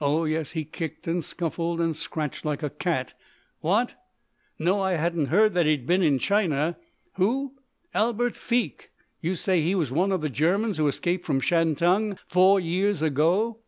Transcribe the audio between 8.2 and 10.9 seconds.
Feke? You say he was one of the Germans who